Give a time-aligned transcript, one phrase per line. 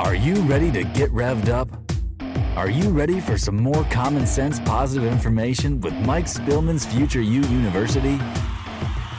[0.00, 1.68] Are you ready to get revved up?
[2.56, 7.42] Are you ready for some more common sense positive information with Mike Spillman's Future You
[7.42, 8.18] University?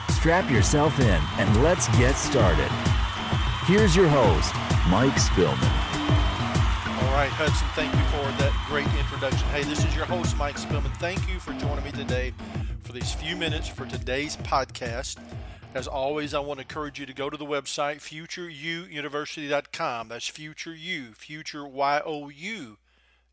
[0.10, 2.68] Strap yourself in and let's get started.
[3.66, 4.54] Here's your host,
[4.90, 5.64] Mike Spillman.
[7.04, 9.48] All right, Hudson, thank you for that great introduction.
[9.50, 10.94] Hey, this is your host, Mike Spillman.
[10.98, 12.34] Thank you for joining me today
[12.84, 15.20] for these few minutes for today's podcast.
[15.76, 20.08] As always, I want to encourage you to go to the website futureyouuniversity.com.
[20.08, 22.78] That's future you, future Y O U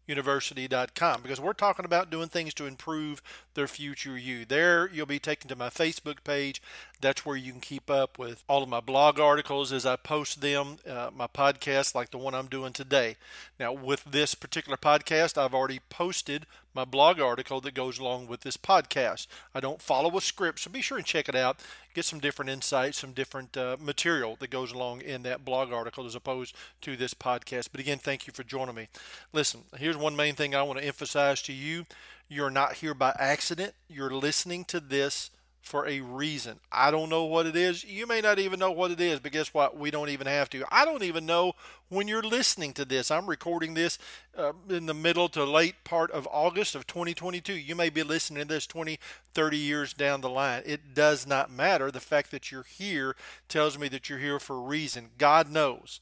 [0.09, 3.23] university.com because we're talking about doing things to improve
[3.55, 4.45] their future you.
[4.45, 6.63] There, you'll be taken to my Facebook page.
[7.01, 10.41] That's where you can keep up with all of my blog articles as I post
[10.41, 13.17] them, uh, my podcast, like the one I'm doing today.
[13.59, 18.41] Now, with this particular podcast, I've already posted my blog article that goes along with
[18.41, 19.27] this podcast.
[19.55, 21.59] I don't follow a script, so be sure and check it out.
[21.95, 26.07] Get some different insights, some different uh, material that goes along in that blog article
[26.07, 27.69] as opposed to this podcast.
[27.71, 28.89] But again, thank you for joining me.
[29.33, 31.85] Listen, here's one main thing I want to emphasize to you
[32.33, 35.31] you're not here by accident, you're listening to this
[35.61, 36.59] for a reason.
[36.73, 37.85] I don't know what it is.
[37.85, 39.77] You may not even know what it is, but guess what?
[39.77, 40.65] We don't even have to.
[40.73, 41.53] I don't even know
[41.89, 43.11] when you're listening to this.
[43.11, 43.99] I'm recording this
[44.37, 47.53] uh, in the middle to late part of August of 2022.
[47.53, 48.99] You may be listening to this 20,
[49.35, 50.63] 30 years down the line.
[50.67, 51.91] It does not matter.
[51.91, 53.15] The fact that you're here
[53.49, 55.11] tells me that you're here for a reason.
[55.17, 56.01] God knows.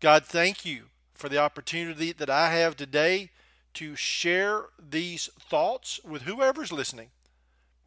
[0.00, 0.84] God, thank you
[1.14, 3.30] for the opportunity that I have today
[3.74, 7.10] to share these thoughts with whoever's listening.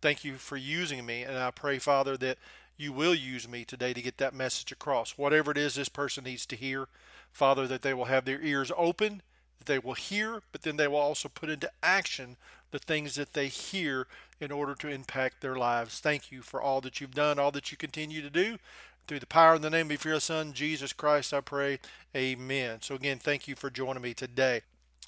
[0.01, 2.37] Thank you for using me, and I pray, Father, that
[2.77, 5.17] you will use me today to get that message across.
[5.17, 6.87] Whatever it is this person needs to hear,
[7.31, 9.21] Father, that they will have their ears open,
[9.59, 12.37] that they will hear, but then they will also put into action
[12.71, 14.07] the things that they hear
[14.41, 15.99] in order to impact their lives.
[15.99, 18.57] Thank you for all that you've done, all that you continue to do.
[19.07, 21.79] Through the power and the name of your Son, Jesus Christ, I pray.
[22.15, 22.79] Amen.
[22.81, 24.61] So, again, thank you for joining me today.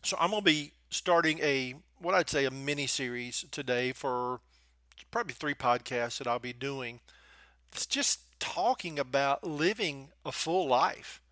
[0.05, 4.39] So, I'm going to be starting a, what I'd say, a mini series today for
[5.09, 6.99] probably three podcasts that I'll be doing.
[7.71, 11.23] It's just talking about living a full life.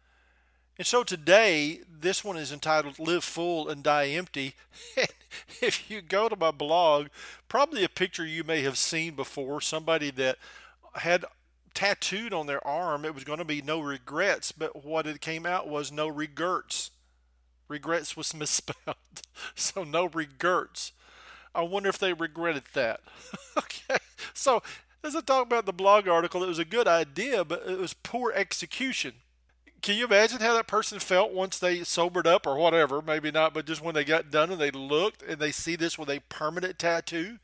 [0.80, 4.56] And so today, this one is entitled Live Full and Die Empty.
[5.62, 7.10] if you go to my blog,
[7.48, 10.40] probably a picture you may have seen before somebody that
[10.96, 11.26] had
[11.76, 15.46] tattooed on their arm, it was going to be no regrets, but what it came
[15.46, 16.90] out was no regrets.
[17.74, 18.96] Regrets was misspelled.
[19.56, 20.92] So no regrets.
[21.56, 23.02] I wonder if they regretted that.
[23.58, 23.98] okay.
[24.34, 24.62] So,
[25.04, 27.94] as I talk about the blog article, it was a good idea, but it was
[27.94, 29.14] poor execution.
[29.82, 33.02] Can you imagine how that person felt once they sobered up or whatever?
[33.02, 35.98] Maybe not, but just when they got done and they looked and they see this
[35.98, 37.40] with a permanent tattoo?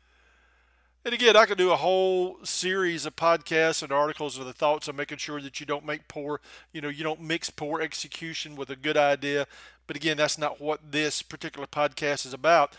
[1.06, 4.88] And again, I could do a whole series of podcasts and articles of the thoughts
[4.88, 6.42] of making sure that you don't make poor,
[6.74, 9.48] you know, you don't mix poor execution with a good idea.
[9.88, 12.76] But again, that's not what this particular podcast is about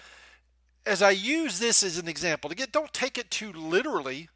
[0.86, 4.28] as I use this as an example, again, don't take it too literally,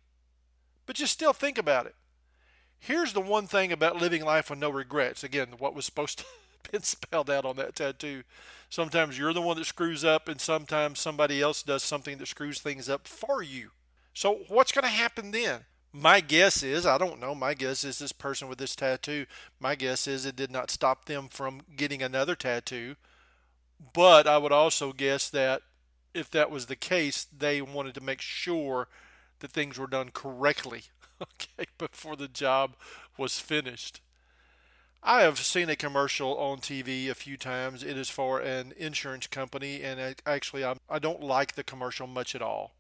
[0.87, 1.95] but just still think about it.
[2.79, 5.25] Here's the one thing about living life with no regrets.
[5.25, 6.25] Again, what was supposed to
[6.73, 8.23] be spelled out on that tattoo.
[8.69, 12.61] Sometimes you're the one that screws up, and sometimes somebody else does something that screws
[12.61, 13.71] things up for you.
[14.13, 15.61] So, what's going to happen then?
[15.93, 19.27] My guess is, I don't know, my guess is this person with this tattoo,
[19.61, 22.97] my guess is it did not stop them from getting another tattoo.
[23.93, 25.63] But I would also guess that
[26.13, 28.89] if that was the case, they wanted to make sure
[29.41, 30.83] that things were done correctly,
[31.23, 32.77] okay, before the job
[33.19, 34.01] was finished.
[35.07, 37.83] I have seen a commercial on TV a few times.
[37.83, 42.35] It is for an insurance company, and actually, I'm, I don't like the commercial much
[42.35, 42.73] at all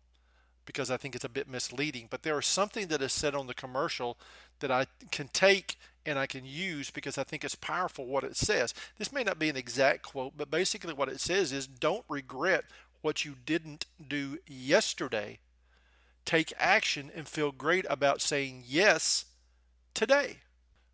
[0.64, 2.06] because I think it's a bit misleading.
[2.08, 4.16] But there is something that is said on the commercial
[4.60, 8.38] that I can take and I can use because I think it's powerful what it
[8.38, 8.72] says.
[8.98, 12.64] This may not be an exact quote, but basically what it says is don't regret
[13.02, 15.40] what you didn't do yesterday.
[16.24, 19.26] Take action and feel great about saying yes
[19.92, 20.38] today.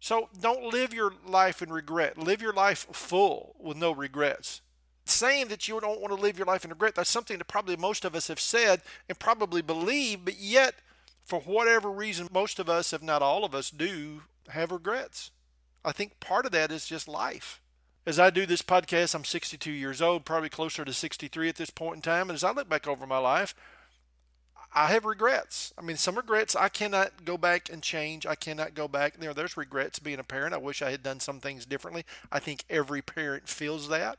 [0.01, 2.19] So don't live your life in regret.
[2.19, 4.63] Live your life full with no regrets.
[5.05, 7.77] Saying that you don't want to live your life in regret, that's something that probably
[7.77, 10.77] most of us have said and probably believe, but yet,
[11.25, 15.31] for whatever reason, most of us, if not all of us, do have regrets.
[15.85, 17.61] I think part of that is just life
[18.07, 21.71] as I do this podcast, I'm 62 years old, probably closer to 63 at this
[21.71, 22.31] point in time.
[22.31, 23.55] And as I look back over my life,
[24.73, 25.73] I have regrets.
[25.77, 28.25] I mean, some regrets I cannot go back and change.
[28.25, 29.21] I cannot go back.
[29.21, 30.55] Know, there's regrets being a parent.
[30.55, 32.05] I wish I had done some things differently.
[32.31, 34.19] I think every parent feels that.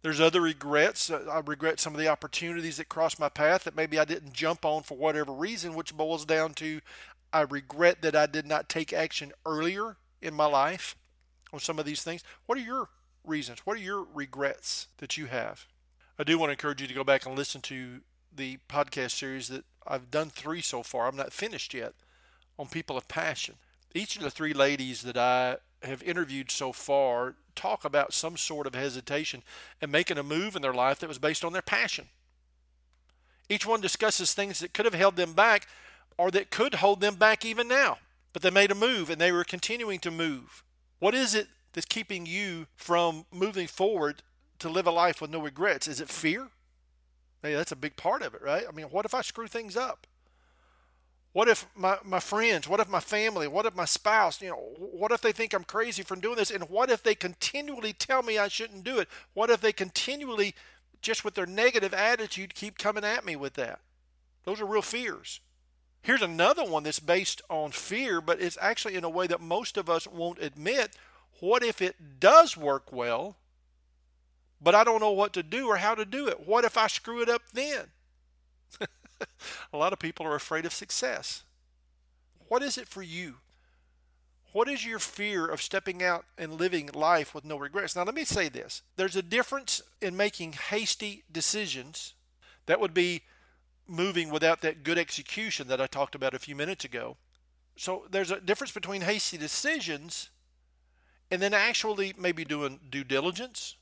[0.00, 1.10] There's other regrets.
[1.10, 4.32] Uh, I regret some of the opportunities that crossed my path that maybe I didn't
[4.32, 6.80] jump on for whatever reason, which boils down to
[7.32, 10.96] I regret that I did not take action earlier in my life
[11.52, 12.22] on some of these things.
[12.46, 12.88] What are your
[13.24, 13.60] reasons?
[13.64, 15.66] What are your regrets that you have?
[16.18, 18.00] I do want to encourage you to go back and listen to
[18.36, 21.06] the podcast series that I've done three so far.
[21.06, 21.94] I'm not finished yet
[22.58, 23.56] on people of passion.
[23.94, 28.66] Each of the three ladies that I have interviewed so far talk about some sort
[28.66, 29.42] of hesitation
[29.80, 32.08] and making a move in their life that was based on their passion.
[33.48, 35.68] Each one discusses things that could have held them back
[36.16, 37.98] or that could hold them back even now.
[38.32, 40.64] But they made a move and they were continuing to move.
[40.98, 44.22] What is it that's keeping you from moving forward
[44.60, 45.86] to live a life with no regrets?
[45.86, 46.48] Is it fear?
[47.52, 48.64] That's a big part of it, right?
[48.68, 50.06] I mean, what if I screw things up?
[51.32, 54.72] What if my, my friends, what if my family, what if my spouse, you know,
[54.78, 56.52] what if they think I'm crazy for doing this?
[56.52, 59.08] And what if they continually tell me I shouldn't do it?
[59.34, 60.54] What if they continually,
[61.02, 63.80] just with their negative attitude, keep coming at me with that?
[64.44, 65.40] Those are real fears.
[66.02, 69.76] Here's another one that's based on fear, but it's actually in a way that most
[69.76, 70.96] of us won't admit.
[71.40, 73.36] What if it does work well,
[74.60, 76.46] but I don't know what to do or how to do it?
[76.46, 77.86] What if I screw it up then?
[79.72, 81.42] a lot of people are afraid of success.
[82.48, 83.36] What is it for you?
[84.52, 87.96] What is your fear of stepping out and living life with no regrets?
[87.96, 92.14] Now, let me say this there's a difference in making hasty decisions.
[92.66, 93.22] That would be
[93.86, 97.16] moving without that good execution that I talked about a few minutes ago.
[97.76, 100.30] So there's a difference between hasty decisions
[101.30, 103.76] and then actually maybe doing due diligence,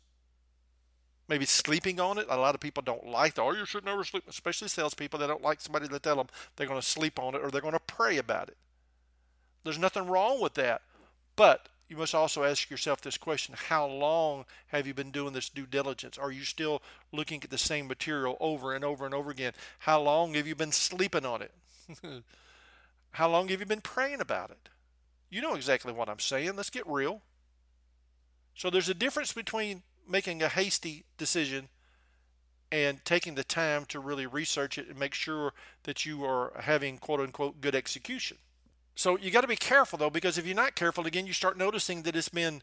[1.28, 2.26] maybe sleeping on it.
[2.28, 3.42] A lot of people don't like that.
[3.42, 5.18] Oh, you should never sleep, especially salespeople.
[5.18, 7.60] They don't like somebody to tell them they're going to sleep on it or they're
[7.60, 8.56] going to pray about it.
[9.64, 10.82] There's nothing wrong with that.
[11.36, 15.48] But you must also ask yourself this question How long have you been doing this
[15.48, 16.18] due diligence?
[16.18, 16.82] Are you still
[17.12, 19.52] looking at the same material over and over and over again?
[19.80, 21.52] How long have you been sleeping on it?
[23.12, 24.70] How long have you been praying about it?
[25.28, 26.56] You know exactly what I'm saying.
[26.56, 27.20] Let's get real.
[28.54, 31.68] So there's a difference between making a hasty decision
[32.70, 35.52] and taking the time to really research it and make sure
[35.82, 38.38] that you are having quote unquote good execution.
[38.94, 41.58] So you got to be careful though, because if you're not careful, again, you start
[41.58, 42.62] noticing that it's been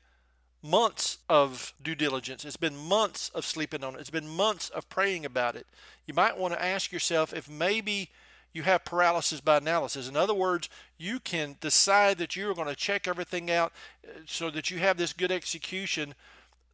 [0.61, 2.43] months of due diligence.
[2.43, 4.01] It's been months of sleeping on it.
[4.01, 5.67] It's been months of praying about it.
[6.05, 8.09] You might want to ask yourself if maybe
[8.51, 10.09] you have paralysis by analysis.
[10.09, 13.71] In other words, you can decide that you're going to check everything out
[14.03, 16.15] uh, so that you have this good execution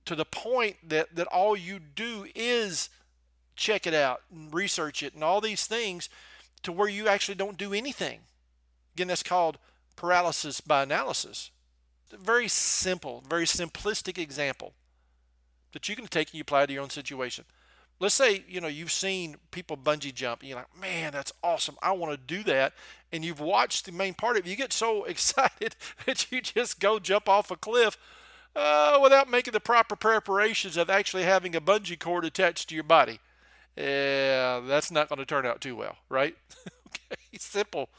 [0.06, 2.90] to the point that, that all you do is
[3.56, 6.10] check it out and research it and all these things
[6.64, 8.20] to where you actually don't do anything.
[8.96, 9.58] Again, that's called
[9.96, 11.52] paralysis by analysis.
[12.12, 14.74] Very simple, very simplistic example
[15.74, 17.46] that you can take and you apply to your own situation.
[18.00, 21.76] Let's say, you know, you've seen people bungee jump and you're like, man, that's awesome.
[21.82, 22.74] I want to do that.
[23.12, 24.50] And you've watched the main part of it.
[24.50, 25.76] You get so excited
[26.06, 27.98] that you just go jump off a cliff
[28.56, 32.84] uh, without making the proper preparations of actually having a bungee cord attached to your
[32.84, 33.20] body.
[33.76, 36.36] Yeah, that's not going to turn out too well, right?
[36.88, 37.90] okay, simple.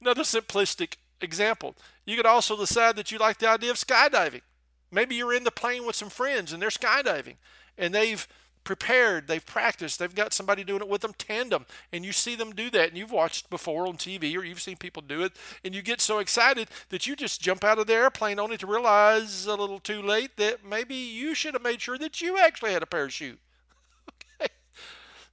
[0.00, 1.74] Another simplistic example.
[2.06, 4.42] You could also decide that you like the idea of skydiving.
[4.90, 7.36] Maybe you're in the plane with some friends and they're skydiving
[7.76, 8.26] and they've
[8.68, 12.54] prepared, they've practiced, they've got somebody doing it with them tandem, and you see them
[12.54, 15.32] do that, and you've watched before on TV or you've seen people do it,
[15.64, 18.66] and you get so excited that you just jump out of the airplane only to
[18.66, 22.74] realize a little too late that maybe you should have made sure that you actually
[22.74, 23.38] had a parachute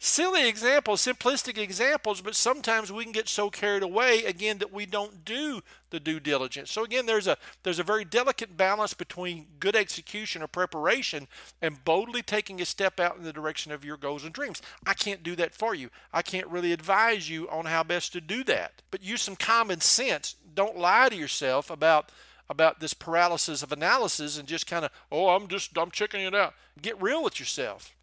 [0.06, 4.86] silly examples, simplistic examples, but sometimes we can get so carried away again that we
[4.86, 6.72] don't do the due diligence.
[6.72, 11.28] So again, there's a there's a very delicate balance between good execution or preparation
[11.62, 14.62] and boldly taking a step out in the direction of your goals and dreams.
[14.86, 15.90] I can't do that for you.
[16.14, 18.84] I can't really advise you on how best to do that.
[18.92, 20.36] But use some common sense.
[20.54, 22.12] Don't lie to yourself about
[22.48, 26.36] about this paralysis of analysis and just kind of, oh, I'm just I'm checking it
[26.36, 26.54] out.
[26.80, 27.96] Get real with yourself.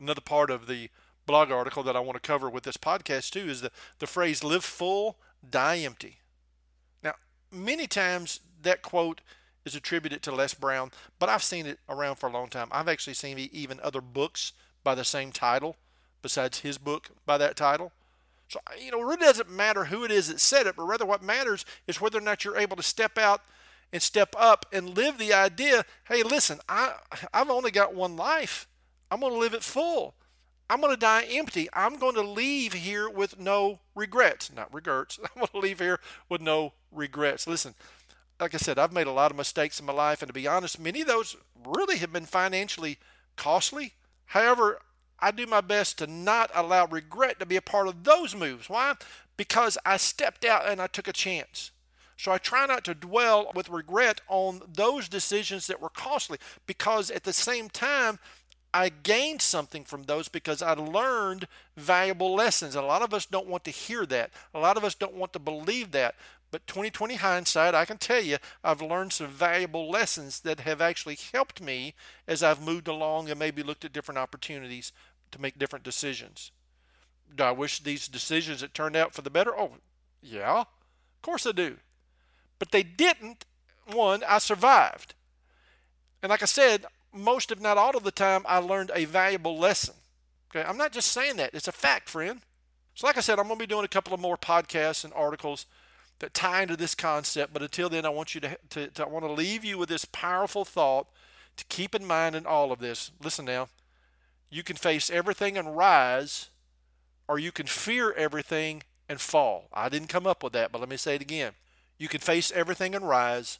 [0.00, 0.88] Another part of the
[1.30, 3.70] blog article that I want to cover with this podcast too is the,
[4.00, 5.16] the phrase live full,
[5.48, 6.16] die empty.
[7.04, 7.14] Now,
[7.52, 9.20] many times that quote
[9.64, 12.66] is attributed to Les Brown, but I've seen it around for a long time.
[12.72, 15.76] I've actually seen even other books by the same title
[16.20, 17.92] besides his book by that title.
[18.48, 21.06] So, you know, it really doesn't matter who it is that said it, but rather
[21.06, 23.42] what matters is whether or not you're able to step out
[23.92, 26.94] and step up and live the idea hey, listen, I,
[27.32, 28.66] I've only got one life.
[29.12, 30.16] I'm going to live it full.
[30.70, 31.68] I'm going to die empty.
[31.72, 34.52] I'm going to leave here with no regrets.
[34.54, 35.18] Not regrets.
[35.22, 35.98] I'm going to leave here
[36.28, 37.48] with no regrets.
[37.48, 37.74] Listen,
[38.38, 40.46] like I said, I've made a lot of mistakes in my life, and to be
[40.46, 41.36] honest, many of those
[41.66, 42.98] really have been financially
[43.34, 43.94] costly.
[44.26, 44.80] However,
[45.18, 48.70] I do my best to not allow regret to be a part of those moves.
[48.70, 48.94] Why?
[49.36, 51.72] Because I stepped out and I took a chance.
[52.16, 57.10] So I try not to dwell with regret on those decisions that were costly because
[57.10, 58.20] at the same time,
[58.72, 62.76] I gained something from those because I learned valuable lessons.
[62.76, 64.30] And a lot of us don't want to hear that.
[64.54, 66.14] A lot of us don't want to believe that.
[66.50, 71.16] But 2020 hindsight, I can tell you, I've learned some valuable lessons that have actually
[71.32, 71.94] helped me
[72.26, 74.92] as I've moved along and maybe looked at different opportunities
[75.30, 76.50] to make different decisions.
[77.36, 79.56] Do I wish these decisions had turned out for the better?
[79.56, 79.72] Oh,
[80.22, 81.76] yeah, of course I do.
[82.58, 83.44] But they didn't.
[83.86, 85.14] One, I survived.
[86.22, 89.58] And like I said, most, if not all of the time, I learned a valuable
[89.58, 89.94] lesson.
[90.50, 92.40] Okay, I'm not just saying that, it's a fact, friend.
[92.94, 95.12] So, like I said, I'm going to be doing a couple of more podcasts and
[95.14, 95.66] articles
[96.18, 97.52] that tie into this concept.
[97.52, 99.88] But until then, I want you to, to, to I want to leave you with
[99.88, 101.06] this powerful thought
[101.56, 103.10] to keep in mind in all of this.
[103.22, 103.68] Listen now,
[104.50, 106.50] you can face everything and rise,
[107.28, 109.68] or you can fear everything and fall.
[109.72, 111.52] I didn't come up with that, but let me say it again.
[111.98, 113.58] You can face everything and rise,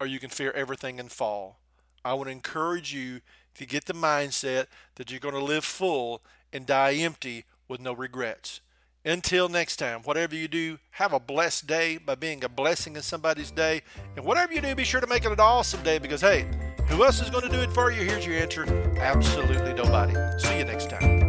[0.00, 1.60] or you can fear everything and fall.
[2.04, 3.20] I to encourage you
[3.54, 6.22] to get the mindset that you're going to live full
[6.52, 8.60] and die empty with no regrets.
[9.04, 13.02] Until next time, whatever you do, have a blessed day by being a blessing in
[13.02, 13.82] somebody's day.
[14.16, 16.46] And whatever you do, be sure to make it an awesome day because, hey,
[16.88, 18.02] who else is going to do it for you?
[18.02, 18.64] Here's your answer
[18.98, 20.14] absolutely nobody.
[20.38, 21.25] See you next time.